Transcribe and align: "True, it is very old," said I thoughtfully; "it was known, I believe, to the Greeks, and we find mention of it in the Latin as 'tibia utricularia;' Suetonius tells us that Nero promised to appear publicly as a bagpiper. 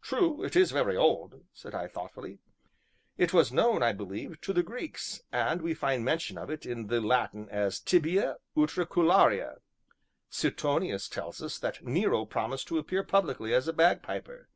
"True, 0.00 0.44
it 0.44 0.54
is 0.54 0.70
very 0.70 0.96
old," 0.96 1.42
said 1.52 1.74
I 1.74 1.88
thoughtfully; 1.88 2.38
"it 3.16 3.32
was 3.32 3.50
known, 3.52 3.82
I 3.82 3.90
believe, 3.92 4.40
to 4.42 4.52
the 4.52 4.62
Greeks, 4.62 5.22
and 5.32 5.62
we 5.62 5.74
find 5.74 6.04
mention 6.04 6.38
of 6.38 6.48
it 6.48 6.64
in 6.64 6.86
the 6.86 7.00
Latin 7.00 7.48
as 7.50 7.80
'tibia 7.80 8.36
utricularia;' 8.56 9.58
Suetonius 10.30 11.08
tells 11.08 11.42
us 11.42 11.58
that 11.58 11.84
Nero 11.84 12.24
promised 12.24 12.68
to 12.68 12.78
appear 12.78 13.02
publicly 13.02 13.52
as 13.52 13.66
a 13.66 13.72
bagpiper. 13.72 14.48